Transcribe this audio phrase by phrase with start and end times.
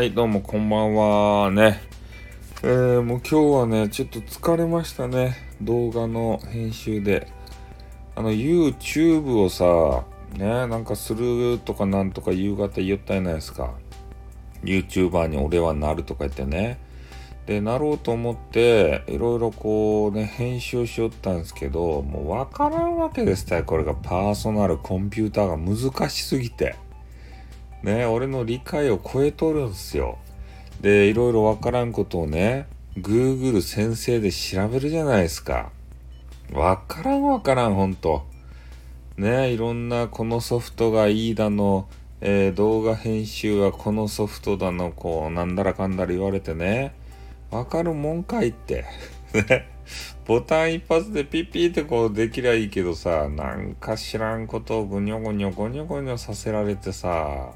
[0.00, 1.78] はい、どうもこんばんはね。
[2.62, 5.36] えー、もう今日はね、ちょっと疲れましたね。
[5.60, 7.26] 動画の編集で。
[8.16, 10.06] あの、YouTube をさ、
[10.38, 13.74] ね、なんかするとかなんとか夕方言ったやないですか。
[14.64, 16.78] YouTuber に俺はなるとか言ってね。
[17.44, 26.76] で、なろうと思って、いろいろこうね、編集しよったんですけど、もうわからんわけですたよこれがパーソナルコンピューターが難しすぎて。
[27.82, 30.18] ね、俺の理解を超えとるんすよ。
[30.80, 32.66] で、いろいろわからんことをね、
[32.96, 35.70] Google 先生で調べるじゃないですか。
[36.52, 38.26] わからんわからん、ほんと。
[39.16, 41.88] ね、いろんなこのソフトがいいだの、
[42.20, 46.94] えー、動画編集はこのソフトだの、こう、なんだらかんだら言われてね、
[47.50, 48.84] わかるもんかいって。
[49.32, 49.68] ね。
[50.26, 57.52] ボタン一発でピッピーってこうできりゃいいけどさ、なんか知らんことをぐにょぐにょぐにょぐにょさせられてさ、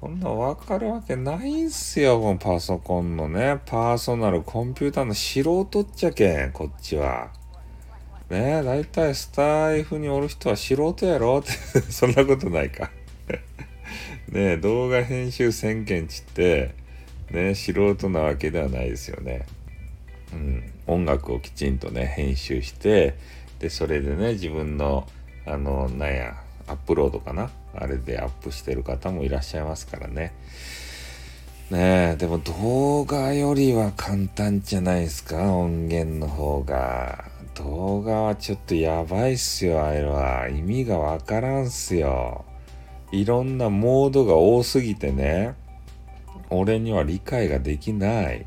[0.00, 7.30] そんなわかるわけないんすよ、このパソコンのね、パーソナルコンピューターの素人っちゃけん、こっちは。
[8.30, 11.40] ねえ、だいたいスタイフにおる人は素人やろ？
[11.40, 11.50] って
[11.92, 12.90] そんなことないか
[14.32, 16.74] ねえ、動画編集宣言ちって、
[17.30, 19.44] ね素人なわけではないですよね。
[20.32, 23.16] うん、音楽をきちんとね、編集して、
[23.58, 25.06] で、それでね、自分の、
[25.44, 27.50] あの、なんや、アップロードかな？
[27.74, 30.32] あれでアップしてる方もいらっしゃいますからね。
[31.70, 35.54] ねえ、でも動画よりは簡単じゃないですか？
[35.54, 37.24] 音源の方が。
[37.54, 40.48] 動画はちょっとやばいっすよ、あれは。
[40.48, 42.44] 意味がわからんっすよ。
[43.12, 45.54] いろんなモードが多すぎてね、
[46.48, 48.46] 俺には理解ができない。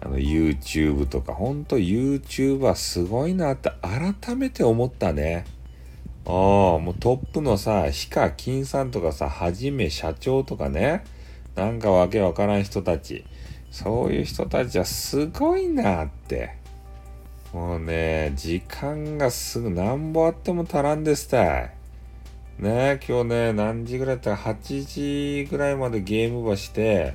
[0.00, 5.44] あの YouTube とか、ほんと YouTuber すごいなって改めて思ったね。
[6.28, 11.02] ああ、もうトップのさ、ヒカキンさんとかさ、はじめ社長とかね、
[11.54, 13.24] なんかわけわからん人たち、
[13.70, 16.54] そういう人たちはすごいなって。
[17.54, 21.70] もうね、時間がすぐなんぼあっても足らんですたい。
[22.58, 27.14] ね今日ね、何時ぐらいだったら8時ぐらいまでゲームばして、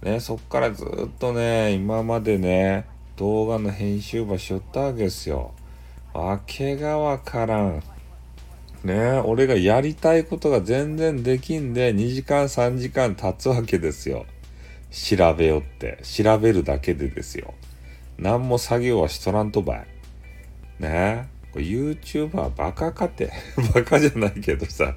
[0.00, 0.88] ね、そっからずっ
[1.18, 5.52] とね、今までね、動画の編集ばしよったわけですよ。
[6.14, 7.82] わけがわからん。
[8.84, 14.26] ね俺がやりたいことが全然できんで2時間3時間経つわけですよ。
[14.90, 15.98] 調べよって。
[16.02, 17.54] 調べるだけでですよ。
[18.18, 19.86] 何も作業はしとらんとばい。
[20.78, 23.32] ねこれ YouTuber バカかて。
[23.74, 24.96] バカじゃないけどさ。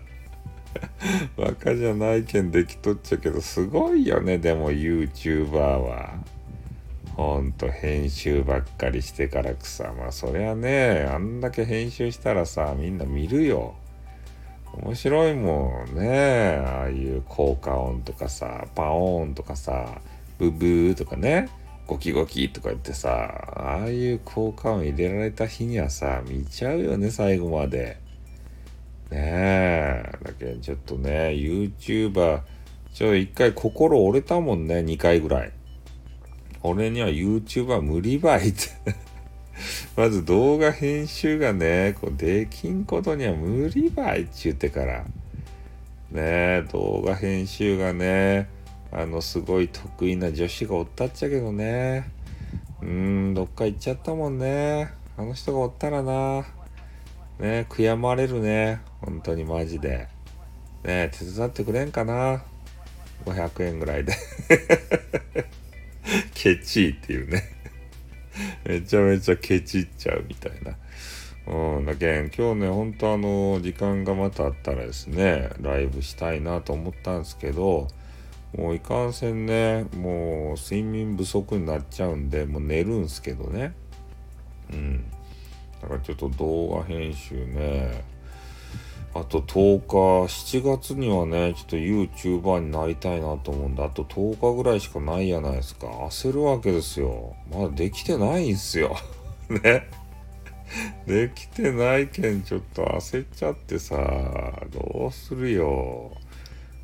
[1.38, 6.14] バカじゃないけんできとっちゃけど、すごいよね、でも YouTuber は。
[7.16, 13.76] ほんと編集ばっかりしてからくさまあそりゃねあんだけ編集したらさみんな見るよ。
[14.74, 16.64] 面白いもんね。
[16.66, 20.02] ああいう効果音とかさパオーンとかさ
[20.40, 21.50] ブブーとかね
[21.86, 23.12] ゴキゴキとか言ってさ
[23.56, 27.98] ああいう効果音入れられた日にはさ見ちゃうよね最後まで。
[29.12, 30.12] ねえ。
[30.24, 32.42] だけどちょっとね YouTuber
[32.92, 35.52] ちょ一回心折れたもんね2回ぐらい。
[36.64, 38.70] 俺には YouTuber 無理ばいって
[39.96, 45.06] まず動画編集がね、こうできんことには無理ばいって言ってから。
[46.12, 48.48] ね動画編集がね、
[48.92, 52.10] あの、すごい得意な女子がおったっちゃけどね。
[52.82, 52.90] うー
[53.32, 54.90] ん、どっか行っちゃったもんね。
[55.18, 56.46] あの人がおったらな。
[57.40, 58.80] ね悔やまれるね。
[59.02, 60.08] 本当にマジで。
[60.84, 62.44] ね手伝ってくれんかな。
[63.26, 64.14] 500円ぐらいで
[66.34, 67.44] ケチっていうね
[68.66, 70.78] めちゃめちゃケチっちゃうみたいな。
[71.46, 77.90] うん、だけん、今日ね、ほんとあの、時間がまたあったらですね、ライブしたいなと思ったんですけど、
[78.56, 83.74] もういかんせんね、もう睡眠不足になっちゃうんで、もう寝るんすけどね。
[84.72, 85.04] うん。
[85.82, 88.06] だからちょっと動画編集ね、
[89.16, 95.86] あと10日、7月にはね、ちょっと YouTuber になりたいなと思うんで、あと10日ぐらいしかないやないですか。
[95.88, 97.36] 焦るわけですよ。
[97.52, 98.96] まだできてないんすよ。
[99.50, 99.88] ね。
[101.06, 103.96] できてないけん、ちょっと焦っちゃってさ、
[104.72, 106.12] どうするよ。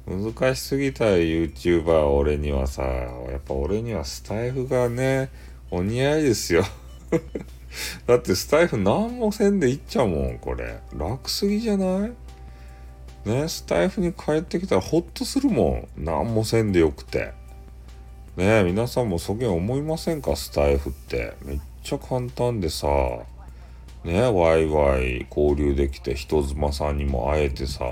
[0.06, 2.84] 難しすぎたよ、YouTuber 俺にはさ。
[2.84, 5.32] やっぱ俺にはスタイフがね、
[5.72, 6.64] お似合いですよ。
[8.08, 10.80] だってスタイフ何もせんでいっちゃうもん、これ。
[10.94, 12.14] 楽すぎじゃない？
[13.26, 16.04] ね、スタイフに帰ってきたらホッとするもん。
[16.04, 17.34] 何もせんでよくて。
[18.38, 20.36] ね皆さんもそげん思いませんか？
[20.36, 21.34] スタイフって。
[21.44, 22.88] めっちゃ簡単でさ。
[24.04, 27.84] ねワイワイ交流できて人妻さんにも会えてさ。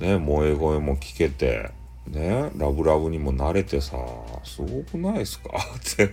[0.00, 1.70] ね萌え声も聞けて。
[2.08, 3.96] ねラブラブにも慣れてさ
[4.42, 5.50] すごくないですか？
[5.76, 6.10] って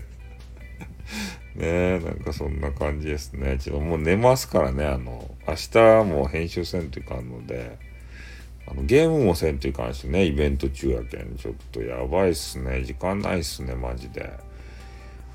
[1.55, 3.57] ねなんかそんな感じですね。
[3.59, 4.85] ちょっともう寝ますからね。
[4.85, 7.77] あの明日も編集せんといかんので
[8.67, 11.35] あのゲームもせんといかんしねイベント中やけん。
[11.37, 12.83] ちょっとやばいっすね。
[12.83, 14.29] 時間ないっすねマジで。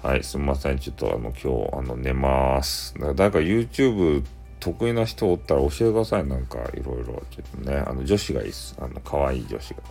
[0.03, 0.79] はいすみません。
[0.79, 2.95] ちょっとあの今日あの寝ます。
[3.15, 4.25] 誰から YouTube
[4.59, 6.27] 得意な人おったら教えてください。
[6.27, 7.23] なんかいろいろ。
[7.31, 8.77] ちょっとねあの女子がいいっす。
[8.79, 9.83] あの可愛い女子が。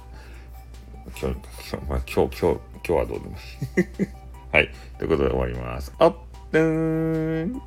[1.20, 1.36] 今日
[1.72, 4.29] 今日、まあ、今日今日今日はどうでもいい。
[4.51, 4.69] はい。
[4.98, 5.94] ということで終わります。
[6.00, 6.16] あっ、
[6.51, 7.62] でーん。